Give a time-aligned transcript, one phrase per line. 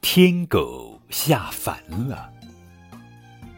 [0.00, 1.76] 天狗下凡
[2.08, 2.30] 了。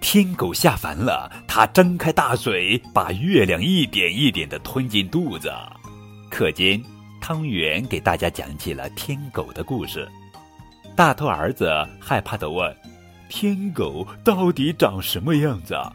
[0.00, 5.52] 天狗下凡了，它张开大嘴，把月亮一点一点的吞进肚子。
[6.30, 6.82] 课间，
[7.20, 10.08] 汤圆给大家讲起了天狗的故事。
[10.96, 11.70] 大头儿子
[12.00, 12.76] 害怕的问
[13.28, 15.92] ：“天狗到底长什么样子啊？”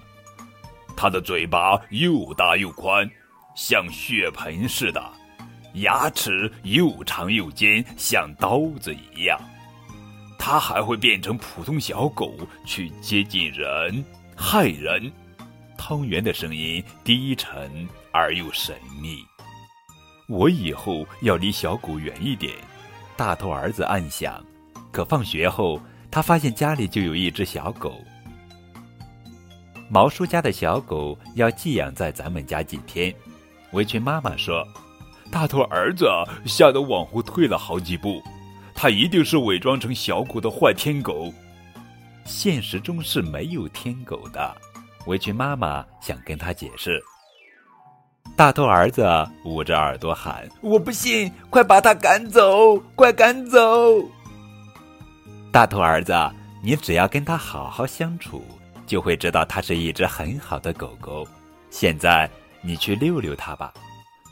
[0.95, 3.09] 它的嘴巴又大又宽，
[3.55, 5.01] 像血盆似的；
[5.73, 9.39] 牙齿又长又尖，像刀子一样。
[10.37, 12.35] 它还会变成普通小狗
[12.65, 14.03] 去接近人，
[14.35, 15.11] 害人。
[15.77, 19.17] 汤圆的声音低沉而又神秘。
[20.29, 22.53] 我以后要离小狗远一点。
[23.17, 24.43] 大头儿子暗想。
[24.91, 25.81] 可放学后，
[26.13, 27.99] 他发现家里就有一只小狗。
[29.89, 33.11] 毛叔家的小狗要寄养在咱们家几天。
[33.71, 34.63] 围裙妈妈说
[35.31, 36.07] ：“大头儿子
[36.45, 38.21] 吓得往后退了好几步。”
[38.75, 41.33] 他一定是伪装成小狗的坏天狗，
[42.25, 44.55] 现实中是没有天狗的。
[45.07, 47.03] 围裙妈妈想跟他解释。
[48.35, 49.03] 大头儿子
[49.45, 51.31] 捂着耳朵喊：“我不信！
[51.49, 52.77] 快把他赶走！
[52.93, 53.59] 快赶走！”
[55.53, 56.11] 大头儿子，
[56.63, 58.43] 你只要跟他好好相处，
[58.87, 61.27] 就会知道它是一只很好的狗狗。
[61.69, 62.27] 现在
[62.63, 63.71] 你去遛遛它吧。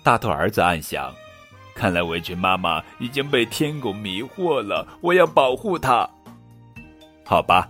[0.02, 1.14] 大头儿子暗想。
[1.76, 6.10] 看来围裙妈妈已经被天狗迷惑了，我要保护它。
[7.24, 7.70] 好吧，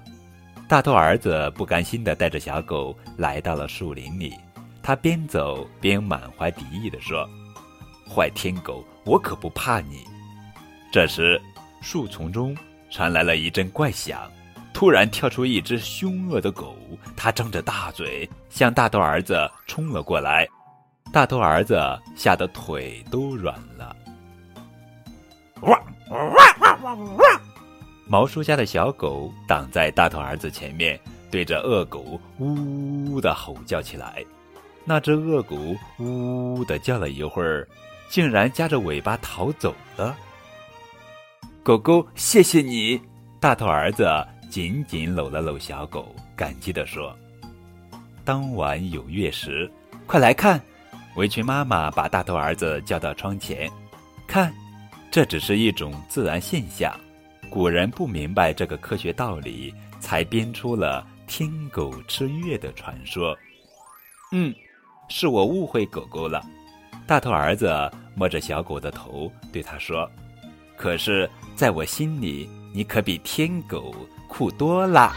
[0.66, 4.34] 大头儿子不甘心的带着小狗来到了树林里，
[4.82, 7.30] 他边走边满怀敌意的说
[8.10, 10.06] ：“坏天狗，我可不怕你。”
[10.90, 11.40] 这时，
[11.82, 12.56] 树丛中
[12.92, 14.30] 传来了一阵怪响，
[14.74, 16.76] 突然跳出一只凶恶的狗，
[17.16, 20.48] 它张着大嘴向大头儿子冲了过来。
[21.12, 21.82] 大头儿子
[22.16, 23.96] 吓得腿都软了。
[25.62, 26.18] 哇哇
[26.60, 27.42] 哇哇哇！
[28.08, 31.00] 毛叔家的小狗挡在大头儿子前面，
[31.30, 34.24] 对着恶狗呜呜的吼叫起来。
[34.84, 35.56] 那只恶狗
[36.00, 37.68] 呜呜的叫了一会儿，
[38.10, 40.16] 竟然夹着尾巴逃走了。
[41.64, 43.00] 狗狗，谢谢你！
[43.40, 44.10] 大头儿子
[44.50, 47.16] 紧紧搂了搂小狗，感激地说
[48.26, 49.72] ：“当晚有月食，
[50.08, 50.60] 快来看！”
[51.18, 53.70] 围裙妈妈把大头儿子叫到窗前，
[54.26, 54.52] 看，
[55.12, 56.92] 这只是一种自然现象。
[57.48, 63.38] 古人不明白这个科学道理，才编出了天狗吃月的传说。
[64.32, 64.52] 嗯，
[65.10, 66.44] 是我误会狗狗了。
[67.06, 67.70] 大头儿子
[68.16, 70.10] 摸着小狗的头，对他说
[70.78, 71.30] ：“可是，
[71.62, 73.94] 在我心里，你可比天狗
[74.28, 75.14] 酷多了。”